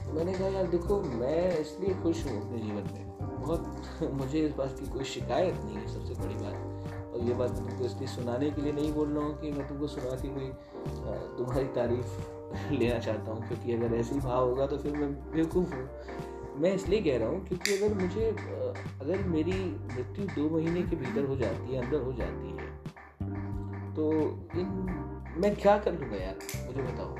तो 0.06 0.12
मैंने 0.12 0.32
कहा, 0.32 0.48
यार 0.48 0.66
देखो, 0.66 1.00
मैं 1.00 1.58
इसलिए 1.58 1.94
खुश 1.94 2.26
हूँ 2.26 2.46
अपने 2.46 2.58
जीवन 2.58 2.90
में। 2.92 3.18
बहुत 3.20 3.82
मुझे 4.12 4.40
इस 4.40 4.52
बात 4.52 4.76
की 4.80 4.86
कोई 4.86 5.04
शिकायत 5.04 5.54
नहीं 5.54 5.76
है, 5.76 5.88
सबसे 5.88 6.14
बड़ी 6.14 6.34
बात। 6.34 6.54
और 7.14 7.20
ये 7.20 7.34
बात 7.34 7.50
तुमको 7.50 7.84
इसलिए 7.84 8.08
सुनाने 8.08 8.50
के 8.50 8.62
लिए 8.62 8.72
नहीं 8.72 8.92
बोल 8.92 9.08
रहा 9.08 9.24
हूँ 9.24 9.40
कि 9.40 9.50
मैं 9.50 9.68
तुमको 9.68 9.86
सुना 9.86 10.16
के 10.16 10.28
कोई 10.28 10.48
तुम्हारी 11.38 11.66
तारीफ़ 11.66 12.39
लेना 12.70 12.98
चाहता 12.98 13.32
हूँ, 13.32 13.46
क्योंकि 13.48 13.72
अगर 13.72 13.94
ऐसे 13.94 14.14
ही 14.14 14.20
भाव 14.20 14.48
होगा 14.48 14.66
तो 14.66 14.78
फिर 14.78 14.92
मैं 14.92 15.12
बेवकूफ़ 15.32 15.74
हूँ। 15.74 15.88
मैं 16.56 16.74
इसलिए 16.74 17.00
कह 17.00 17.18
रहा 17.18 17.28
हूँ, 17.28 17.46
क्योंकि 17.46 17.76
अगर 17.76 17.94
मुझे 17.94 18.28
अगर 19.02 19.22
मेरी 19.28 19.52
मृत्यु 19.94 20.24
दो 20.26 20.48
महीने 20.56 20.82
के 20.82 20.96
भीतर 20.96 21.24
हो 21.24 21.36
जाती 21.36 21.74
है, 21.74 21.82
अंदर 21.84 22.00
हो 22.00 22.12
जाती 22.12 22.48
है 22.48 22.68
तो 23.94 24.12
इन, 24.56 24.66
मैं 25.36 25.54
क्या 25.56 25.78
कर 25.78 25.92
लूँगा 25.92 26.16
यार? 26.16 26.36
मुझे 26.66 26.82
बताओ। 26.82 27.16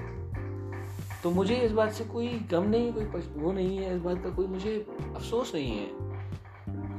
तो 1.23 1.31
मुझे 1.31 1.55
इस 1.55 1.73
बात 1.73 1.93
से 1.93 2.05
कोई 2.05 2.29
गम 2.51 2.69
नहीं, 2.69 2.93
कोई 2.93 3.23
वो 3.37 3.53
नहीं 3.53 3.79
है, 3.79 3.97
इस 3.97 4.03
बात 4.03 4.23
का 4.23 4.31
कोई 4.31 4.47
मुझे 4.47 4.77
अफसोस 5.17 5.55
नहीं 5.55 5.71
है, 5.71 5.89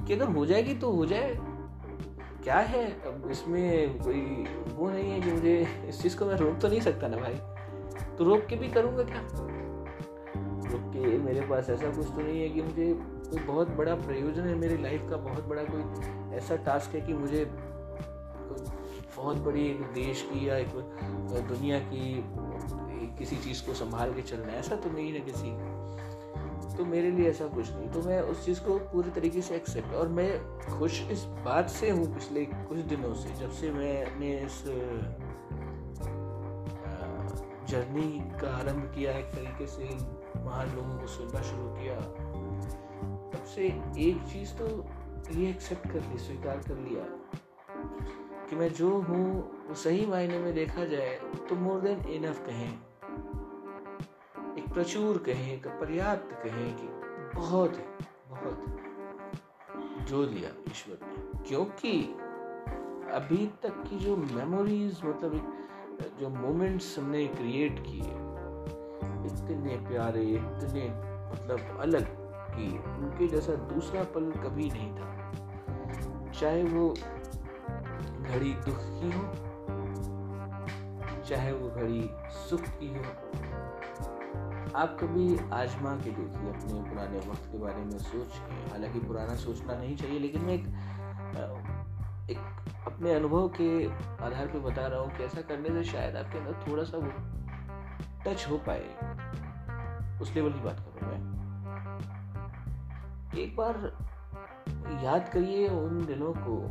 कि 0.08 0.14
अगर 0.14 0.28
हो 0.28 0.46
जाएगी 0.46 0.74
तो 0.74 0.92
हो 0.92 1.06
जाए। 1.06 1.38
क्या 2.44 2.60
है? 2.60 2.86
अब 3.02 3.28
इसमें 3.32 3.98
कोई 4.00 4.22
वो 4.76 4.90
नहीं 4.90 5.12
है 5.12 5.22
कि 5.22 5.32
मुझे 5.32 5.68
इस 5.90 6.02
चीज़ 6.02 6.18
को 6.18 6.26
मैं 6.26 6.36
रोक 6.36 6.60
तो 6.60 6.68
नहीं 6.68 6.82
सकता 6.82 7.08
ना 7.08 7.18
भाई। 7.18 7.34
तो 8.22 8.26
रोक 8.26 8.46
के 8.46 8.56
भी 8.56 8.68
करूँगा 8.68 9.04
क्या? 9.04 9.20
रोक 10.72 10.82
के 10.94 11.18
मेरे 11.18 11.42
पास 11.42 11.70
ऐसा 11.70 11.90
कुछ 11.90 12.08
तो 12.08 12.22
नहीं 12.22 12.42
है 12.42 12.50
कि 12.50 12.62
मुझे 12.62 12.94
कोई 13.30 13.40
बहुत 13.40 13.70
बड़ा 13.70 13.96
प्रयोजन 13.96 14.42
है 14.42 14.56
मेरी 14.56 14.78
लाइफ 14.78 15.02
का, 15.10 15.18
बहुत 15.18 15.48
बड़ा 15.48 15.64
कोई 15.64 16.36
ऐसा 16.38 16.56
टास्क 16.56 16.96
है 16.96 17.02
कि 17.02 17.14
मुझे 17.14 17.46
बहुत 19.16 19.38
बड़ी 19.38 19.66
एक 19.70 19.82
देश 19.94 20.22
की 20.22 20.48
या 20.50 20.58
एक 20.58 20.68
दुनिया 21.48 21.80
की 21.80 22.24
किसी 23.18 23.36
चीज़ 23.36 23.66
को 23.66 23.74
संभाल 23.74 24.14
के 24.14 24.22
चलना 24.22 24.52
है। 24.52 24.60
ऐसा 24.60 24.76
तो 24.76 24.90
नहीं 24.90 25.12
है 25.14 25.20
किसी। 25.20 26.78
तो 26.78 26.86
मेरे 26.86 27.12
लिए 27.12 27.30
ऐसा 27.30 27.48
कुछ 27.48 27.72
नहीं। 27.72 27.90
तो 27.90 28.02
मैं 28.02 28.22
उस 28.22 28.46
चीज़ 28.46 28.62
को 28.62 28.78
पूरी 28.94 29.10
तरीके 29.10 29.42
से 29.42 29.56
एक्सेप्ट 29.56 29.94
और 29.94 30.08
मैं 30.08 30.30
खुश 30.70 31.02
इस 31.12 31.24
बात 31.46 31.70
से 31.70 31.90
हूँ 31.90 32.14
पिछले 32.14 32.46
कुछ 32.46 32.78
दिनों 32.78 33.14
से, 33.14 33.36
जब 33.36 33.52
से 33.52 33.72
मैंने 33.72 34.38
इस 34.40 34.64
जर्नी 37.72 38.10
का 38.42 38.56
आरंभ 38.58 38.92
किया, 38.96 39.12
एक 39.18 39.26
तरीके 39.34 39.68
से 39.68 39.84
महान 40.46 40.76
लोगों 40.76 40.98
को 41.00 41.08
सुनना 41.08 41.42
शुरू 41.42 41.68
किया। 41.76 41.96
तब 43.32 43.44
से 43.46 43.66
एक 44.00 44.24
चीज़ 44.32 44.54
तो 44.56 44.68
ये 45.32 45.50
एक्सेप्ट 45.50 45.88
कर 45.88 46.02
ली, 46.02 46.18
स्वीकार 46.20 46.58
कर 46.68 46.78
लिया 46.78 47.06
कि 48.50 48.56
मैं 48.56 48.70
जो 48.74 48.90
हूँ, 49.02 49.26
वो 49.68 49.76
सही 49.76 50.06
मायने 50.06 50.40
में 50.40 50.54
देखा 50.54 50.86
जाए 50.86 51.20
तो 51.50 51.56
मोर 51.56 51.80
देन 51.82 52.00
इनफ 52.14 52.46
कहें। 52.48 52.74
एक 54.58 54.74
प्रचुर 54.74 55.18
कहें, 55.26 55.54
एक 55.54 55.68
पर्याप्त 55.82 56.34
कहें 56.44 56.76
कि 56.76 56.88
बहुत 57.36 57.78
है, 57.78 57.88
बहुत 58.30 58.66
जो 60.10 60.26
दिया 60.26 60.50
ईश्वर 60.72 60.98
ने, 61.08 61.48
क्योंकि 61.50 61.94
अभी 63.14 63.46
तक 63.64 63.84
की 63.84 64.00
जो 64.00 64.16
मेमोरीज 64.18 65.02
मतलब 65.06 65.36
एक 65.36 65.61
जो 66.22 66.30
मोमेंट्स 66.30 67.00
हमने 67.00 67.28
क्रिएट 67.28 67.80
किए, 67.80 68.12
इतने 69.28 69.78
प्यारे, 69.88 70.24
इतने 70.24 70.84
मतलब 71.32 71.78
अलग 71.80 72.06
कि 72.52 72.68
उनके 72.78 73.28
जैसा 73.28 73.54
दूसरा 73.54 74.04
पल 74.04 74.32
कभी 74.32 74.70
नहीं 74.70 74.92
था। 74.96 75.08
चाहे 76.32 76.64
वो 76.64 76.90
घड़ी 78.22 78.54
दुख 78.54 78.84
की 78.92 79.12
हो, 79.12 79.24
चाहे 81.24 81.52
वो 81.52 81.70
घड़ी 81.70 82.10
सुख 82.50 82.62
की 82.62 82.94
हो, 82.94 83.04
आप 84.76 84.98
कभी 85.02 85.38
आजमा 85.54 85.96
के 85.96 86.12
देखिए 86.12 86.50
अपने 86.50 86.90
पुराने 86.90 87.20
वक्त 87.20 87.52
के 87.52 87.58
बारे 87.58 87.84
में 87.84 88.00
सोच 88.00 88.38
के। 88.38 88.70
हालाँकि 88.70 89.00
पुराना 89.00 89.36
सोचना 89.36 89.74
नहीं 89.74 89.96
चाहिए, 89.98 90.20
लेकिन 90.20 90.42
मैं 90.42 90.54
एक 90.54 90.68
अपने 93.02 93.14
अनुभव 93.14 93.48
के 93.48 93.86
आधार 94.26 94.48
पर 94.48 94.60
बता 94.60 94.88
रहा 94.88 95.00
हूँ 95.00 95.18
कि 95.18 95.24
ऐसा 95.24 95.42
करने 95.42 95.70
से 95.70 95.92
शायद 95.92 96.16
आपके 96.16 96.38
अंदर 96.38 96.54
थोड़ा 96.54 96.84
सा 96.84 96.98
वो 96.98 97.08
टच 98.26 98.48
हो 98.50 98.58
पाए। 98.58 98.84
उस 100.22 100.36
लेवल 100.36 100.54
की 100.54 100.60
बात 100.60 100.80
कर 100.80 101.00
रहा 101.02 101.12
मैं। 101.12 101.32
एक 103.38 103.56
बार 103.56 103.98
याद 105.04 105.30
करिए 105.30 105.68
उन 105.68 106.06
दिनों 106.06 106.34
को, 106.34 106.62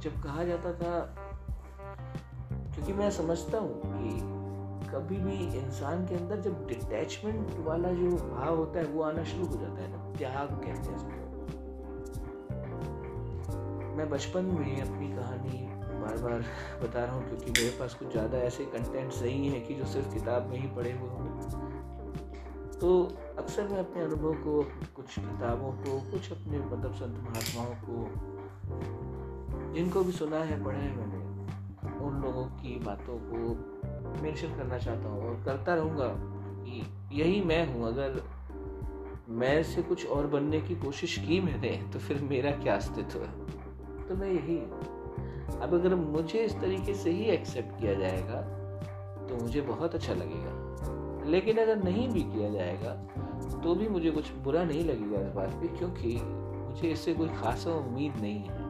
जब 0.00 0.22
कहा 0.22 0.44
जाता 0.44 0.72
था, 0.72 1.00
क्योंकि 2.74 2.92
मैं 2.92 3.10
समझता 3.10 3.58
हूँ 3.58 3.82
कि 3.84 4.20
कभी 4.90 5.16
भी 5.16 5.58
इंसान 5.58 6.06
के 6.06 6.14
अंदर 6.14 6.40
जब 6.40 6.66
डिटैचमेंट 6.66 7.48
वाला 7.58 7.88
जो 7.88 8.10
भाव 8.10 8.56
होता 8.56 8.78
है, 8.78 8.86
वो 8.86 9.02
आना 9.02 9.24
शुरू 9.24 9.46
हो 9.46 9.56
जाता 9.56 9.82
है 9.82 9.96
ना, 9.96 10.18
त्याग 10.18 10.48
कहते 10.48 10.90
हैं 10.90 11.25
मैं 13.96 14.08
बचपन 14.10 14.44
में 14.44 14.80
अपनी 14.82 15.08
कहानी 15.08 15.66
बार 16.00 16.16
बार 16.18 16.44
बता 16.82 17.04
रहा 17.04 17.14
हूँ 17.14 17.28
क्योंकि 17.28 17.50
मेरे 17.50 17.70
पास 17.70 17.94
कुछ 17.94 18.10
ज़्यादा 18.12 18.38
ऐसे 18.38 18.64
कंटेंट्स 18.64 19.22
नहीं 19.22 19.48
है 19.50 19.60
कि 19.60 19.74
जो 19.74 19.84
सिर्फ़ 19.84 20.14
किताब 20.14 20.50
में 20.50 20.58
ही 20.58 20.68
पढ़े 20.68 20.92
हुए 20.92 21.08
होंगे 21.08 21.74
तो 22.80 22.90
अक्सर 23.38 23.68
मैं 23.68 23.78
अपने 23.78 24.02
अनुभव 24.02 24.34
को, 24.34 24.62
कुछ 24.96 25.18
किताबों 25.18 25.72
को, 25.72 25.98
कुछ 26.10 26.30
अपने 26.32 26.58
मतलब 26.58 26.94
संत 26.94 27.18
महात्माओं 27.20 27.74
को, 27.84 28.04
जिनको 29.74 30.02
भी 30.04 30.12
सुना 30.12 30.38
है, 30.38 30.64
पढ़ा 30.64 30.78
है 30.78 30.96
मैंने, 30.96 31.24
उन 32.04 32.20
लोगों 32.22 32.44
की 32.44 32.78
बातों 32.78 33.18
को 33.18 34.22
मेंशन 34.22 34.56
करना 34.56 34.78
चाहता 34.78 35.08
हूँ 35.08 35.28
और 35.28 35.42
करता 35.44 35.74
रहूँगा 35.74 36.08
कि 36.64 36.84
यही 37.12 37.40
मैं 37.40 37.74
हूँ। 37.74 37.86
अगर 37.88 38.22
मैं 39.28 39.62
से 39.62 39.82
कुछ 39.82 40.06
और 40.06 40.26
बनने 40.26 40.60
की 40.60 40.74
कोशिश 40.74 41.18
की 41.18 41.40
मैंने 41.40 41.70
तो 41.92 41.98
फिर 41.98 42.20
मेरा 42.22 42.50
क्या 42.50 42.76
अस्तित्व 42.76 43.18
है? 43.18 43.55
तो 44.08 44.14
मैं 44.14 44.30
यही 44.30 44.58
हूँ। 44.58 45.58
अब 45.58 45.74
अगर 45.74 45.94
मुझे 45.94 46.38
इस 46.40 46.54
तरीके 46.60 46.94
से 46.94 47.10
ही 47.10 47.24
एक्सेप्ट 47.30 47.80
किया 47.80 47.94
जाएगा 47.94 48.40
तो 49.28 49.42
मुझे 49.42 49.60
बहुत 49.62 49.94
अच्छा 49.94 50.14
लगेगा। 50.14 51.24
लेकिन 51.30 51.58
अगर 51.58 51.76
नहीं 51.76 52.08
भी 52.08 52.22
किया 52.24 52.50
जाएगा 52.50 52.92
तो 53.62 53.74
भी 53.74 53.88
मुझे 53.88 54.10
कुछ 54.10 54.30
बुरा 54.44 54.64
नहीं 54.64 54.84
लगेगा 54.84 55.20
इस 55.20 55.32
बात 55.34 55.50
पे, 55.52 55.68
क्योंकि 55.68 56.14
मुझे 56.16 56.88
इससे 56.88 57.14
कोई 57.14 57.28
खासा 57.40 57.70
उम्मीद 57.72 58.16
नहीं 58.16 58.40
है। 58.40 58.64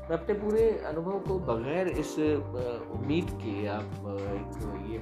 मैं 0.00 0.16
अपने 0.18 0.34
पूरे 0.34 0.68
अनुभव 0.86 1.18
को 1.18 1.38
बगैर 1.48 1.88
इस 1.88 2.18
उम्मीद 2.18 3.30
के 3.42 3.66
आप 3.68 3.90
एक 4.30 4.90
ये 4.90 4.98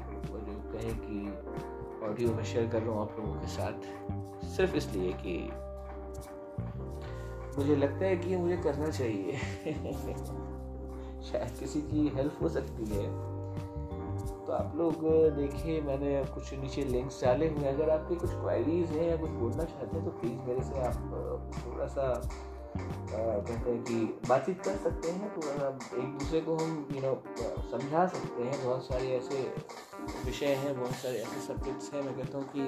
कहें 0.73 0.95
कि 0.97 2.07
ऑडियो 2.07 2.35
में 2.35 2.43
शेयर 2.45 2.67
कर 2.69 2.83
रहा 2.83 2.95
हूँ 2.95 3.01
आप 3.03 3.17
लोगों 3.19 3.35
के 3.35 3.47
साथ, 3.47 3.77
सिर्फ़ 4.47 4.77
इसलिए 4.77 5.13
कि 5.23 5.37
मुझे 7.59 7.77
लगता 7.77 8.05
है 8.05 8.17
कि 8.17 8.37
मुझे 8.37 8.57
करना 8.57 8.89
चाहिए। 8.89 9.33
शायद 11.23 11.57
किसी 11.61 11.81
की 11.83 12.09
हेल्प 12.09 12.39
हो 12.43 12.49
सकती 12.49 12.85
है। 12.87 13.07
तो 14.47 14.53
आप 14.53 14.77
लोग, 14.77 14.95
देखिए, 15.37 15.81
मैंने 15.81 16.11
कुछ 16.35 16.53
नीचे 16.55 16.83
लिंक्स 16.85 17.23
डाले 17.25 17.49
हुए 17.49 17.65
हैं। 17.65 17.73
अगर 17.75 17.91
आपकी 17.91 18.15
कुछ 18.17 18.31
क्वारीज 18.33 18.91
हैं 18.91 19.09
या 19.11 19.17
कुछ 19.17 19.31
बोलना 19.41 19.65
चाहते 19.65 19.97
हैं 19.97 20.05
तो 20.05 20.11
प्लीज़ 20.21 20.39
मेरे 20.49 20.63
से 20.63 20.81
आप 20.81 20.97
थोड़ा 21.57 21.87
सा 21.89 22.07
कहते 23.11 23.71
हैं 23.71 23.83
कि 23.85 23.95
बातचीत 24.29 24.63
कर 24.63 24.77
सकते 24.77 25.11
हैं। 25.11 25.29
तो 25.35 25.41
एक 25.99 26.09
दूसरे 26.19 26.41
को 26.41 26.57
हम 26.57 26.89
यू 26.95 27.01
नो 27.03 27.15
समझा 27.71 28.07
सकते 28.07 28.43
हैं। 28.43 28.65
बहुत 28.65 28.83
सारे 28.85 29.09
ऐसे 29.17 29.43
विषय 30.27 30.55
हैं, 30.55 30.79
बहुत 30.81 30.95
सारे 30.95 31.19
ऐसे 31.19 31.47
सब्जेक्ट्स 31.47 31.93
हैं। 31.95 32.03
मैं 32.03 32.17
कहता 32.17 32.39
हूँ 32.39 32.47
कि 32.49 32.63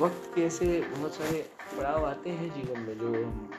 वक्त 0.00 0.30
के 0.34 0.42
ऐसे 0.42 0.66
बहुत 0.88 1.12
सारे 1.14 1.44
पड़ाव 1.78 2.04
आते 2.06 2.30
हैं 2.30 2.52
जीवन 2.54 2.80
में 2.80 2.98
जो 2.98 3.08
हम 3.24 3.50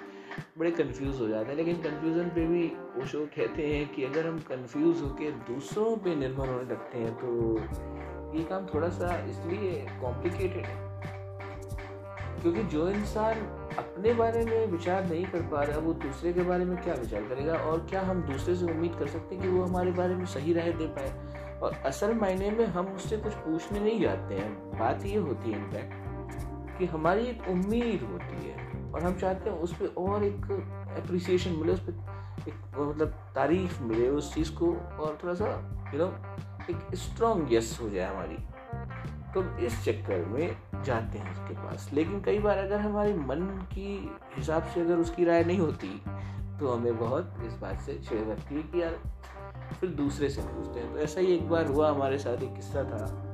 बड़े 0.58 0.72
कंफ्यूज 0.72 1.19
हो 1.22 1.27
जाते 1.27 1.50
हैं, 1.50 1.55
लेकिन 1.55 1.75
कंफ्यूजन 1.75 2.29
पे 2.29 2.46
भी 2.48 2.72
ओशो 3.01 3.25
कहते 3.25 3.67
हैं 3.67 3.93
कि 3.93 4.03
अगर 4.03 4.27
हम 4.27 4.39
कंफ्यूज 4.39 5.01
होकर 5.01 5.31
दूसरों 5.53 5.98
पे 5.98 6.15
निर्भर 6.15 6.48
होने 6.48 6.69
लगते 6.69 6.98
हैं 6.98 7.13
तो 7.15 7.58
ये 8.38 8.43
काम 8.43 8.65
थोड़ा 8.65 8.89
सा 8.89 9.15
इसलिए 9.25 9.88
कॉम्प्लिकेटेड 10.01 10.65
है। 10.65 10.88
क्योंकि 12.41 12.63
जो 12.63 12.89
इंसान 12.89 13.36
अपने 13.77 14.13
बारे 14.13 14.46
में 14.46 14.67
विचार 14.67 15.05
नहीं 15.05 15.25
कर 15.25 15.41
पा 15.41 15.63
रहा, 15.63 15.79
वो 15.79 15.93
दूसरे 15.93 16.34
के 16.34 16.41
बारे 16.41 16.65
में 16.65 16.81
क्या 16.84 16.93
विचार 16.93 17.24
करेगा 17.24 17.53
और 17.53 17.86
क्या 17.89 18.01
हम 18.01 18.22
दूसरे 18.22 18.55
से 18.55 18.65
उम्मीद 18.65 18.96
कर 19.00 19.08
सकते 19.08 19.36
हैं 19.36 19.43
कि 19.43 19.50
वो 19.50 19.63
हमारे 19.63 19.91
बारे 19.91 20.15
में 20.15 20.25
सही 20.25 20.53
राय 20.53 20.72
दे 20.72 20.88
पाए? 20.88 21.13
और 21.60 21.74
असल 21.86 22.13
मायने 22.13 22.51
में 22.51 22.65
हम 22.65 22.88
उससे 22.88 23.17
कुछ 23.17 23.34
पूछने 23.34 23.79
नहीं 23.79 24.00
जाते 24.01 24.36
हैं। 24.36 24.79
बात 24.79 25.05
ये 25.05 25.17
होती 25.17 25.51
है 25.51 25.60
इनफैक्ट 25.60 26.79
कि 26.79 26.86
हमारी 26.86 27.25
एक 27.25 27.48
उम्मीद 27.50 28.01
होती 28.01 28.48
है। 28.50 28.68
और 28.93 29.03
हम 29.03 29.13
चाहते 29.13 29.50
हैं 29.50 29.58
उस 29.58 29.74
पर 29.74 29.86
और 29.98 30.24
एक 30.24 30.51
अप्रिसिएशन 31.03 31.51
मिले 31.51 31.74
उस 31.74 31.79
पर 31.79 31.91
एक 32.48 32.55
मतलब 32.79 33.08
तारीफ़ 33.08 33.84
मिले 33.84 34.10
उस 34.10 34.34
चीज़ 34.34 34.51
को 34.51 34.65
और 34.75 35.17
थोड़ा 35.24 35.34
सा 35.34 35.46
यू 35.93 36.00
नो 36.00 36.05
एक 36.69 36.96
स्ट्रॉन्ग 36.96 37.53
यस 37.53 37.79
हो 37.81 37.89
जाए 37.89 38.13
हमारी। 38.13 38.38
तो 39.34 39.58
इस 39.58 39.86
चक्कर 39.86 40.25
में 40.25 40.58
जाते 40.84 41.17
हैं 41.17 41.31
उसके 41.31 41.53
पास। 41.53 41.89
लेकिन 41.93 42.22
कई 42.22 42.39
बार 42.39 42.58
अगर 42.58 42.79
हमारे 42.79 43.13
मन 43.13 43.67
की 43.74 44.15
हिसाब 44.38 44.63
से 44.63 44.81
अगर 44.81 44.98
उसकी 44.98 45.25
राय 45.25 45.43
नहीं 45.43 45.60
होती 45.60 46.01
तो 46.60 46.74
हमें 46.74 46.98
बहुत 46.98 47.36
इस 47.46 47.53
बात 47.53 47.79
से 47.79 47.93
चिड़ 47.93 48.27
लगती 48.27 48.55
है 48.55 48.63
कि 48.63 48.81
यार, 48.81 49.00
फिर 49.79 49.89
दूसरे 49.89 50.29
से 50.29 50.41
पूछते 50.41 50.80
हैं। 50.80 50.93
तो 50.93 50.99
ऐसा 50.99 51.19
ही 51.19 51.28
एक 51.28 51.49
बार 51.49 51.65
हुआ, 51.65 51.91
हमारे 51.91 52.17
साथ 52.17 52.38
एक 52.38 52.56
किस्सा 52.56 52.84
था। 52.84 53.29